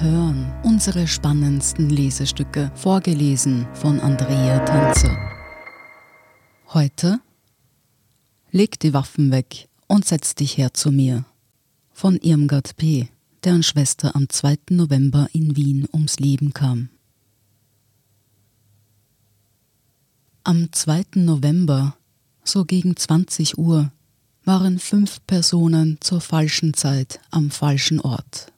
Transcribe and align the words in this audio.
hören 0.00 0.52
unsere 0.62 1.06
spannendsten 1.06 1.90
Lesestücke, 1.90 2.70
vorgelesen 2.74 3.66
von 3.74 4.00
Andrea 4.00 4.58
Tanzer. 4.64 5.16
Heute 6.72 7.20
Leg 8.54 8.78
die 8.80 8.92
Waffen 8.92 9.30
weg 9.30 9.70
und 9.88 10.04
setz 10.04 10.34
dich 10.34 10.58
her 10.58 10.74
zu 10.74 10.92
mir. 10.92 11.24
Von 11.90 12.16
Irmgard 12.18 12.76
P., 12.76 13.08
deren 13.44 13.62
Schwester 13.62 14.14
am 14.14 14.28
2. 14.28 14.58
November 14.70 15.26
in 15.32 15.56
Wien 15.56 15.88
ums 15.90 16.18
Leben 16.18 16.52
kam. 16.52 16.90
Am 20.44 20.70
2. 20.70 21.04
November, 21.14 21.96
so 22.44 22.66
gegen 22.66 22.94
20 22.94 23.56
Uhr, 23.56 23.90
waren 24.44 24.78
fünf 24.78 25.24
Personen 25.26 25.96
zur 26.00 26.20
falschen 26.20 26.74
Zeit 26.74 27.20
am 27.30 27.50
falschen 27.50 28.00
Ort. 28.00 28.52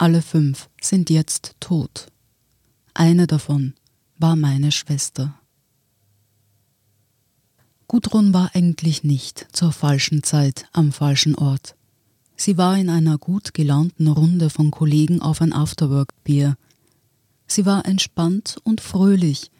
Alle 0.00 0.22
fünf 0.22 0.70
sind 0.80 1.10
jetzt 1.10 1.56
tot. 1.60 2.06
Eine 2.94 3.26
davon 3.26 3.74
war 4.16 4.34
meine 4.34 4.72
Schwester. 4.72 5.38
Gudrun 7.86 8.32
war 8.32 8.52
eigentlich 8.54 9.04
nicht 9.04 9.48
zur 9.52 9.72
falschen 9.72 10.22
Zeit 10.22 10.64
am 10.72 10.92
falschen 10.92 11.34
Ort. 11.34 11.74
Sie 12.34 12.56
war 12.56 12.78
in 12.78 12.88
einer 12.88 13.18
gut 13.18 13.52
gelaunten 13.52 14.08
Runde 14.08 14.48
von 14.48 14.70
Kollegen 14.70 15.20
auf 15.20 15.42
ein 15.42 15.52
Afterwork-Bier. 15.52 16.56
Sie 17.46 17.66
war 17.66 17.84
entspannt 17.84 18.56
und 18.64 18.80
fröhlich, 18.80 19.50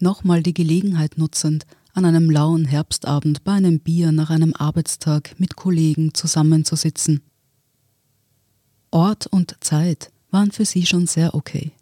nochmal 0.00 0.42
die 0.42 0.54
Gelegenheit 0.54 1.18
nutzend, 1.18 1.66
an 1.92 2.04
einem 2.04 2.30
lauen 2.30 2.64
Herbstabend 2.64 3.44
bei 3.44 3.52
einem 3.52 3.78
Bier 3.78 4.10
nach 4.10 4.30
einem 4.30 4.54
Arbeitstag 4.54 5.38
mit 5.38 5.54
Kollegen 5.54 6.14
zusammenzusitzen. 6.14 7.22
Ort 8.94 9.26
und 9.26 9.56
Zeit 9.58 10.12
waren 10.30 10.52
für 10.52 10.64
sie 10.64 10.86
schon 10.86 11.08
sehr 11.08 11.34
okay. 11.34 11.72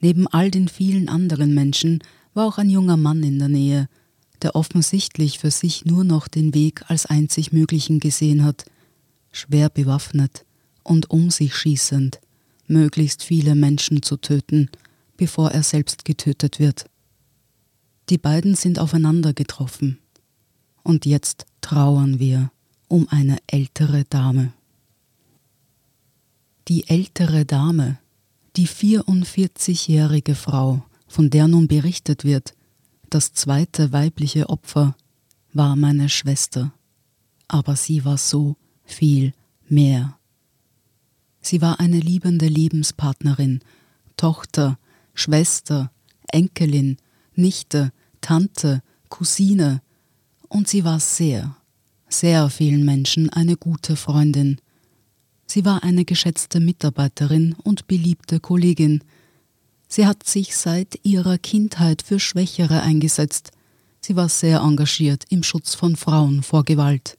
Neben 0.00 0.26
all 0.26 0.50
den 0.50 0.66
vielen 0.66 1.08
anderen 1.08 1.54
Menschen 1.54 2.02
war 2.34 2.46
auch 2.46 2.58
ein 2.58 2.68
junger 2.68 2.96
Mann 2.96 3.22
in 3.22 3.38
der 3.38 3.48
Nähe, 3.48 3.88
der 4.42 4.56
offensichtlich 4.56 5.38
für 5.38 5.52
sich 5.52 5.84
nur 5.84 6.02
noch 6.02 6.26
den 6.26 6.52
Weg 6.52 6.82
als 6.90 7.06
einzig 7.06 7.52
möglichen 7.52 8.00
gesehen 8.00 8.42
hat, 8.42 8.64
schwer 9.30 9.68
bewaffnet 9.68 10.44
und 10.82 11.10
um 11.10 11.30
sich 11.30 11.54
schießend, 11.54 12.18
möglichst 12.66 13.22
viele 13.22 13.54
Menschen 13.54 14.02
zu 14.02 14.16
töten, 14.16 14.68
bevor 15.16 15.52
er 15.52 15.62
selbst 15.62 16.04
getötet 16.04 16.58
wird. 16.58 16.86
Die 18.08 18.18
beiden 18.18 18.56
sind 18.56 18.80
aufeinander 18.80 19.32
getroffen. 19.32 19.98
Und 20.82 21.06
jetzt 21.06 21.46
trauern 21.60 22.18
wir 22.18 22.50
um 22.88 23.06
eine 23.10 23.38
ältere 23.46 24.04
Dame. 24.06 24.52
Die 26.70 26.88
ältere 26.88 27.44
Dame, 27.44 27.98
die 28.54 28.68
44-jährige 28.68 30.36
Frau, 30.36 30.84
von 31.08 31.28
der 31.28 31.48
nun 31.48 31.66
berichtet 31.66 32.22
wird, 32.22 32.54
das 33.08 33.32
zweite 33.32 33.90
weibliche 33.90 34.48
Opfer 34.48 34.94
war 35.52 35.74
meine 35.74 36.08
Schwester, 36.08 36.72
aber 37.48 37.74
sie 37.74 38.04
war 38.04 38.18
so 38.18 38.54
viel 38.84 39.32
mehr. 39.68 40.16
Sie 41.40 41.60
war 41.60 41.80
eine 41.80 41.98
liebende 41.98 42.46
Lebenspartnerin, 42.46 43.62
Tochter, 44.16 44.78
Schwester, 45.12 45.90
Enkelin, 46.28 46.98
Nichte, 47.34 47.90
Tante, 48.20 48.80
Cousine, 49.08 49.82
und 50.48 50.68
sie 50.68 50.84
war 50.84 51.00
sehr, 51.00 51.56
sehr 52.08 52.48
vielen 52.48 52.84
Menschen 52.84 53.28
eine 53.28 53.56
gute 53.56 53.96
Freundin. 53.96 54.60
Sie 55.50 55.64
war 55.64 55.82
eine 55.82 56.04
geschätzte 56.04 56.60
Mitarbeiterin 56.60 57.56
und 57.64 57.88
beliebte 57.88 58.38
Kollegin, 58.38 59.02
Sie 59.88 60.06
hat 60.06 60.24
sich 60.24 60.56
seit 60.56 61.00
ihrer 61.02 61.36
Kindheit 61.38 62.02
für 62.02 62.20
Schwächere 62.20 62.82
eingesetzt. 62.82 63.50
Sie 64.00 64.14
war 64.14 64.28
sehr 64.28 64.60
engagiert 64.60 65.24
im 65.30 65.42
Schutz 65.42 65.74
von 65.74 65.96
Frauen 65.96 66.44
vor 66.44 66.64
Gewalt. 66.64 67.18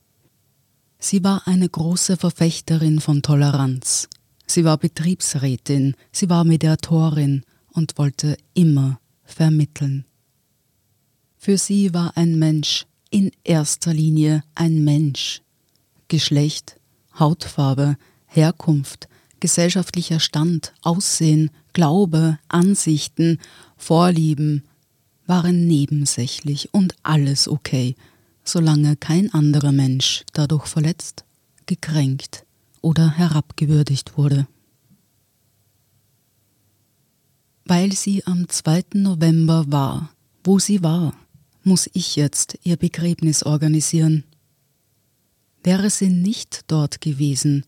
Sie 0.98 1.22
war 1.26 1.46
eine 1.46 1.68
große 1.68 2.16
Verfechterin 2.16 3.02
von 3.02 3.22
Toleranz. 3.22 4.08
Sie 4.48 4.64
war 4.64 4.78
Betriebsrätin, 4.78 5.96
sie 6.14 6.30
war 6.30 6.46
Mediatorin 6.46 7.44
und 7.74 7.98
wollte 7.98 8.38
immer 8.54 9.02
vermitteln. 9.26 10.06
Für 11.36 11.58
sie 11.58 11.94
war 11.94 12.16
ein 12.16 12.40
Mensch 12.40 12.86
in 13.10 13.32
erster 13.44 13.94
Linie 13.94 14.46
ein 14.56 14.86
Mensch. 14.86 15.42
Geschlecht, 16.08 16.80
Hautfarbe, 17.20 17.98
Herkunft, 18.34 19.10
gesellschaftlicher 19.42 20.22
Stand, 20.22 20.74
Aussehen, 20.82 21.52
Glaube, 21.74 22.40
Ansichten, 22.48 23.40
Vorlieben 23.76 24.64
waren 25.28 25.68
nebensächlich 25.68 26.74
und 26.74 26.96
alles 27.04 27.50
okay, 27.50 27.96
solange 28.46 28.96
kein 28.96 29.34
anderer 29.34 29.74
Mensch 29.74 30.24
dadurch 30.32 30.66
verletzt, 30.68 31.26
gekränkt 31.66 32.46
oder 32.82 33.12
herabgewürdigt 33.18 34.18
wurde. 34.18 34.48
Weil 37.66 37.92
sie 37.92 38.26
am 38.26 38.48
2. 38.48 38.84
November 38.94 39.66
war, 39.68 40.10
wo 40.44 40.58
sie 40.58 40.82
war, 40.82 41.14
muss 41.64 41.90
ich 41.94 42.16
jetzt 42.16 42.58
ihr 42.64 42.78
Begräbnis 42.78 43.44
organisieren. 43.44 44.24
Wäre 45.64 45.90
sie 45.90 46.10
nicht 46.10 46.62
dort 46.68 47.02
gewesen, 47.02 47.66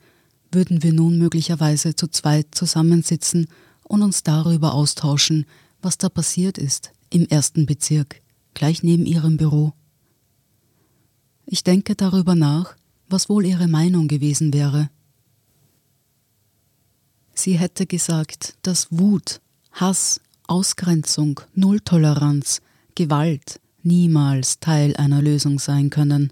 würden 0.54 0.84
wir 0.84 0.94
nun 0.94 1.18
möglicherweise 1.18 1.96
zu 1.96 2.08
zweit 2.08 2.48
zusammensitzen 2.52 3.48
und 3.84 4.02
uns 4.02 4.24
darüber 4.24 4.74
austauschen, 4.74 5.46
was 5.82 5.98
da 5.98 6.10
passiert 6.10 6.58
ist 6.58 6.92
im 7.10 7.28
ersten 7.28 7.66
Bezirk, 7.66 8.22
gleich 8.54 8.84
neben 8.84 9.06
ihrem 9.06 9.38
Büro. 9.38 9.74
Ich 11.46 11.64
denke 11.64 11.96
darüber 11.96 12.36
nach, 12.36 12.76
was 13.10 13.30
wohl 13.30 13.46
ihre 13.46 13.68
Meinung 13.68 14.08
gewesen 14.08 14.54
wäre. 14.54 14.90
Sie 17.36 17.58
hätte 17.58 17.86
gesagt, 17.86 18.56
dass 18.62 18.88
Wut, 18.92 19.42
Hass, 19.72 20.22
Ausgrenzung, 20.48 21.42
Nulltoleranz, 21.54 22.62
Gewalt 22.96 23.60
niemals 23.84 24.60
Teil 24.60 24.96
einer 24.96 25.22
Lösung 25.22 25.60
sein 25.60 25.90
können, 25.90 26.32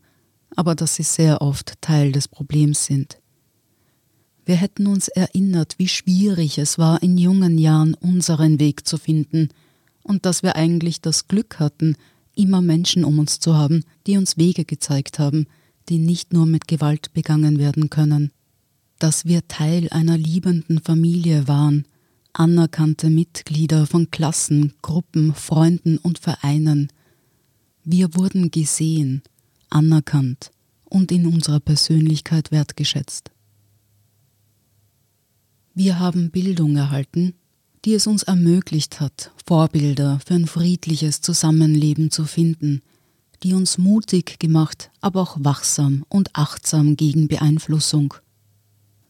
aber 0.56 0.76
dass 0.76 0.96
sie 0.96 1.04
sehr 1.04 1.42
oft 1.42 1.82
Teil 1.82 2.12
des 2.12 2.28
Problems 2.28 2.86
sind. 2.86 3.21
Wir 4.46 4.56
hätten 4.56 4.88
uns 4.88 5.08
erinnert, 5.08 5.76
wie 5.78 5.88
schwierig 5.88 6.58
es 6.58 6.78
war, 6.78 7.04
in 7.04 7.18
jungen 7.18 7.58
Jahren 7.58 7.94
unseren 7.94 8.60
Weg 8.60 8.88
zu 8.88 8.98
finden 8.98 9.50
und 10.04 10.26
dass 10.26 10.42
wir 10.44 10.56
eigentlich 10.56 11.02
das 11.02 11.28
Glück 11.28 11.60
hatten, 11.60 11.96
immer 12.36 12.62
Menschen 12.62 13.06
um 13.06 13.20
uns 13.20 13.40
zu 13.40 13.56
haben, 13.56 13.84
die 14.08 14.18
uns 14.18 14.38
Wege 14.38 14.66
gezeigt 14.66 15.20
haben, 15.20 15.46
die 15.90 16.00
nicht 16.00 16.34
nur 16.34 16.46
mit 16.46 16.68
Gewalt 16.68 17.14
begangen 17.14 17.60
werden 17.60 17.90
können. 17.90 18.32
Dass 19.00 19.26
wir 19.26 19.48
Teil 19.48 19.90
einer 19.90 20.18
liebenden 20.18 20.80
Familie 20.80 21.48
waren, 21.48 21.86
anerkannte 22.34 23.10
Mitglieder 23.10 23.86
von 23.86 24.10
Klassen, 24.10 24.74
Gruppen, 24.82 25.34
Freunden 25.36 25.98
und 25.98 26.20
Vereinen. 26.20 26.92
Wir 27.84 28.16
wurden 28.16 28.52
gesehen, 28.52 29.22
anerkannt 29.70 30.52
und 30.86 31.12
in 31.12 31.26
unserer 31.26 31.60
Persönlichkeit 31.60 32.52
wertgeschätzt. 32.52 33.32
Wir 35.84 35.98
haben 35.98 36.30
Bildung 36.30 36.76
erhalten, 36.76 37.34
die 37.86 37.96
es 37.96 38.06
uns 38.06 38.22
ermöglicht 38.22 39.00
hat, 39.00 39.32
Vorbilder 39.48 40.20
für 40.24 40.36
ein 40.36 40.46
friedliches 40.46 41.22
Zusammenleben 41.22 42.12
zu 42.12 42.26
finden, 42.26 42.84
die 43.42 43.56
uns 43.56 43.80
mutig 43.80 44.38
gemacht, 44.38 44.92
aber 45.02 45.22
auch 45.22 45.38
wachsam 45.40 46.06
und 46.08 46.36
achtsam 46.36 46.98
gegen 46.98 47.28
Beeinflussung. 47.28 48.14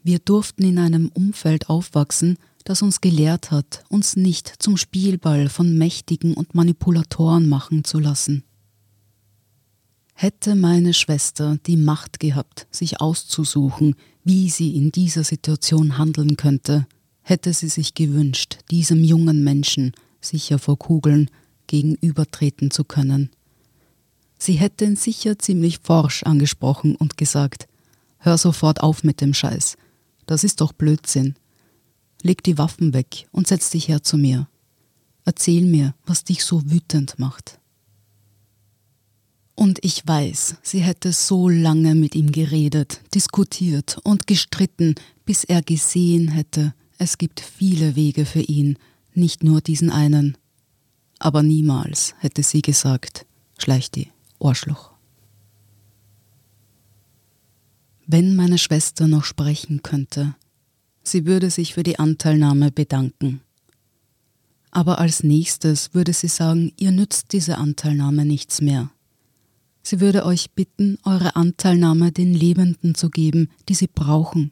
Wir 0.02 0.20
durften 0.20 0.64
in 0.64 0.80
einem 0.80 1.10
Umfeld 1.14 1.68
aufwachsen, 1.68 2.38
das 2.64 2.82
uns 2.82 3.02
gelehrt 3.02 3.52
hat, 3.52 3.84
uns 3.90 4.16
nicht 4.16 4.54
zum 4.60 4.78
Spielball 4.78 5.50
von 5.50 5.78
Mächtigen 5.78 6.36
und 6.36 6.56
Manipulatoren 6.56 7.50
machen 7.50 7.84
zu 7.84 8.00
lassen. 8.00 8.46
Hätte 10.22 10.54
meine 10.54 10.94
Schwester 10.94 11.58
die 11.66 11.78
Macht 11.78 12.20
gehabt, 12.20 12.68
sich 12.70 13.02
auszusuchen, 13.02 13.96
wie 14.24 14.52
sie 14.52 14.76
in 14.76 14.92
dieser 14.92 15.24
Situation 15.24 15.98
handeln 15.98 16.38
könnte, 16.38 16.86
hätte 17.24 17.52
sie 17.54 17.70
sich 17.70 17.96
gewünscht, 17.96 18.60
diesem 18.70 19.04
jungen 19.04 19.44
Menschen 19.44 19.94
sicher 20.20 20.60
vor 20.60 20.78
Kugeln 20.78 21.32
gegenübertreten 21.66 22.70
zu 22.70 22.84
können. 22.84 23.32
Sie 24.38 24.54
hätte 24.54 24.86
ihn 24.86 24.96
sicher 24.96 25.40
ziemlich 25.40 25.80
forsch 25.80 26.22
angesprochen 26.22 26.96
und 26.96 27.18
gesagt, 27.18 27.68
hör 28.20 28.38
sofort 28.38 28.82
auf 28.82 29.04
mit 29.04 29.22
dem 29.22 29.34
Scheiß, 29.34 29.76
das 30.28 30.44
ist 30.44 30.62
doch 30.62 30.72
Blödsinn. 30.72 31.34
Leg 32.22 32.44
die 32.44 32.60
Waffen 32.60 32.94
weg 32.94 33.28
und 33.32 33.48
setz 33.48 33.72
dich 33.72 33.88
her 33.88 34.04
zu 34.04 34.20
mir. 34.20 34.48
Erzähl 35.26 35.66
mir, 35.66 35.96
was 36.06 36.24
dich 36.24 36.44
so 36.44 36.62
wütend 36.70 37.18
macht. 37.18 37.58
Und 39.62 39.78
ich 39.86 40.08
weiß, 40.08 40.56
sie 40.64 40.80
hätte 40.80 41.14
so 41.14 41.48
lange 41.48 41.94
mit 41.94 42.16
ihm 42.16 42.32
geredet, 42.32 43.00
diskutiert 43.14 44.00
und 44.02 44.26
gestritten, 44.26 44.96
bis 45.24 45.44
er 45.44 45.62
gesehen 45.62 46.30
hätte, 46.30 46.74
es 46.98 47.20
gibt 47.20 47.40
viele 47.42 47.96
Wege 47.96 48.26
für 48.26 48.40
ihn, 48.40 48.80
nicht 49.14 49.44
nur 49.44 49.62
diesen 49.62 49.92
einen. 49.92 50.36
Aber 51.20 51.44
niemals 51.44 52.16
hätte 52.18 52.42
sie 52.42 52.64
gesagt, 52.64 53.28
schleicht 53.60 53.98
die 53.98 54.08
Ohrschluch. 54.40 54.90
Wenn 58.08 58.36
meine 58.36 58.58
Schwester 58.58 59.08
noch 59.08 59.26
sprechen 59.26 59.84
könnte, 59.84 60.34
sie 61.04 61.28
würde 61.28 61.52
sich 61.52 61.76
für 61.76 61.84
die 61.84 62.00
Anteilnahme 62.00 62.72
bedanken. 62.72 63.42
Aber 64.72 64.98
als 64.98 65.22
nächstes 65.22 65.94
würde 65.94 66.14
sie 66.14 66.30
sagen, 66.30 66.74
ihr 66.78 66.92
nützt 66.92 67.32
diese 67.32 67.60
Anteilnahme 67.60 68.26
nichts 68.26 68.60
mehr. 68.60 68.90
Sie 69.84 70.00
würde 70.00 70.26
euch 70.26 70.52
bitten, 70.52 70.98
eure 71.04 71.36
Anteilnahme 71.36 72.12
den 72.12 72.34
Lebenden 72.34 72.96
zu 72.96 73.10
geben, 73.10 73.50
die 73.68 73.74
sie 73.74 73.88
brauchen. 73.88 74.52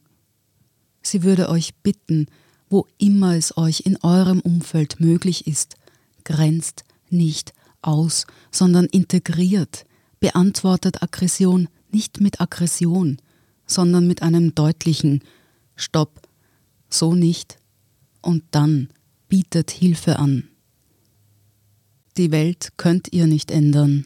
Sie 1.01 1.23
würde 1.23 1.49
euch 1.49 1.75
bitten, 1.75 2.27
wo 2.69 2.87
immer 2.97 3.35
es 3.35 3.57
euch 3.57 3.81
in 3.81 3.97
eurem 4.03 4.39
Umfeld 4.39 4.99
möglich 4.99 5.47
ist, 5.47 5.75
grenzt 6.23 6.83
nicht 7.09 7.53
aus, 7.81 8.25
sondern 8.51 8.85
integriert, 8.85 9.85
beantwortet 10.19 11.01
Aggression 11.01 11.69
nicht 11.91 12.21
mit 12.21 12.41
Aggression, 12.41 13.17
sondern 13.65 14.07
mit 14.07 14.21
einem 14.21 14.53
deutlichen 14.53 15.23
Stopp, 15.75 16.27
so 16.89 17.13
nicht, 17.15 17.57
und 18.21 18.43
dann 18.51 18.89
bietet 19.27 19.71
Hilfe 19.71 20.19
an. 20.19 20.49
Die 22.17 22.31
Welt 22.31 22.73
könnt 22.77 23.13
ihr 23.13 23.27
nicht 23.27 23.49
ändern, 23.49 24.05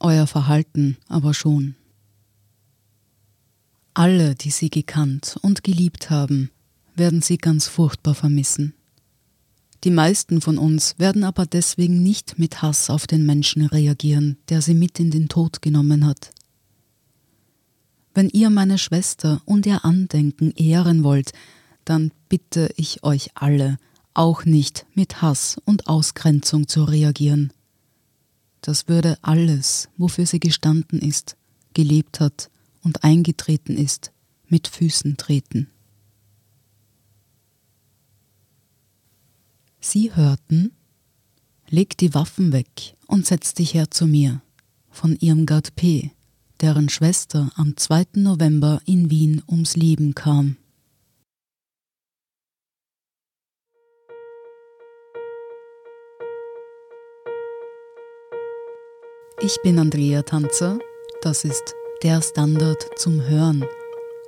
euer 0.00 0.26
Verhalten 0.26 0.96
aber 1.08 1.34
schon. 1.34 1.76
Alle, 3.94 4.34
die 4.34 4.50
sie 4.50 4.70
gekannt 4.70 5.36
und 5.42 5.62
geliebt 5.62 6.10
haben, 6.10 6.50
werden 6.96 7.22
sie 7.22 7.38
ganz 7.38 7.68
furchtbar 7.68 8.14
vermissen. 8.14 8.74
Die 9.84 9.90
meisten 9.90 10.40
von 10.40 10.58
uns 10.58 10.98
werden 10.98 11.24
aber 11.24 11.46
deswegen 11.46 12.02
nicht 12.02 12.38
mit 12.38 12.62
Hass 12.62 12.88
auf 12.88 13.06
den 13.06 13.26
Menschen 13.26 13.66
reagieren, 13.66 14.38
der 14.48 14.62
sie 14.62 14.74
mit 14.74 14.98
in 14.98 15.10
den 15.10 15.28
Tod 15.28 15.60
genommen 15.60 16.06
hat. 16.06 16.30
Wenn 18.14 18.28
ihr 18.30 18.48
meine 18.48 18.78
Schwester 18.78 19.42
und 19.44 19.66
ihr 19.66 19.84
Andenken 19.84 20.52
ehren 20.52 21.04
wollt, 21.04 21.32
dann 21.84 22.12
bitte 22.28 22.70
ich 22.76 23.04
euch 23.04 23.30
alle, 23.34 23.76
auch 24.14 24.44
nicht 24.44 24.86
mit 24.94 25.20
Hass 25.20 25.60
und 25.64 25.86
Ausgrenzung 25.86 26.66
zu 26.66 26.84
reagieren. 26.84 27.52
Das 28.64 28.88
würde 28.88 29.18
alles, 29.20 29.90
wofür 29.98 30.24
sie 30.24 30.40
gestanden 30.40 30.98
ist, 30.98 31.36
gelebt 31.74 32.18
hat 32.18 32.50
und 32.80 33.04
eingetreten 33.04 33.76
ist, 33.76 34.10
mit 34.46 34.68
Füßen 34.68 35.18
treten. 35.18 35.68
Sie 39.80 40.16
hörten 40.16 40.72
Leg 41.68 41.98
die 41.98 42.14
Waffen 42.14 42.52
weg 42.52 42.96
und 43.06 43.26
setz 43.26 43.52
dich 43.52 43.74
her 43.74 43.90
zu 43.90 44.06
mir 44.06 44.40
von 44.88 45.14
Irmgard 45.16 45.76
P., 45.76 46.12
deren 46.62 46.88
Schwester 46.88 47.52
am 47.56 47.76
2. 47.76 48.06
November 48.14 48.80
in 48.86 49.10
Wien 49.10 49.42
ums 49.46 49.76
Leben 49.76 50.14
kam. 50.14 50.56
Ich 59.44 59.60
bin 59.60 59.78
Andrea 59.78 60.22
Tanzer, 60.22 60.78
das 61.20 61.44
ist 61.44 61.74
der 62.02 62.22
Standard 62.22 62.88
zum 62.96 63.28
Hören. 63.28 63.62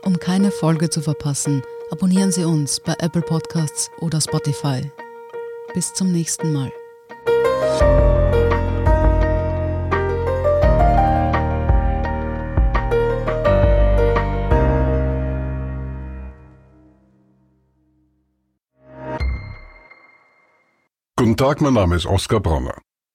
Um 0.04 0.18
keine 0.18 0.50
Folge 0.50 0.90
zu 0.90 1.00
verpassen, 1.00 1.62
abonnieren 1.90 2.32
Sie 2.32 2.44
uns 2.44 2.80
bei 2.80 2.94
Apple 2.98 3.22
Podcasts 3.22 3.90
oder 3.98 4.20
Spotify. 4.20 4.92
Bis 5.72 5.94
zum 5.94 6.12
nächsten 6.12 6.52
Mal. 6.52 6.70
Guten 21.16 21.38
Tag, 21.38 21.62
mein 21.62 21.72
Name 21.72 21.96
ist 21.96 22.04
Oskar 22.04 22.40
Bronner. 22.40 22.82